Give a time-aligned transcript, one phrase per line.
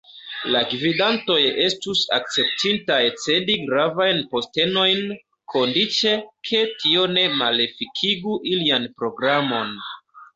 [0.53, 5.03] La gvidantoj estus akceptintaj cedi gravajn postenojn,
[5.55, 6.15] kondiĉe
[6.51, 9.71] ke tio ne malefikigu ilian programon.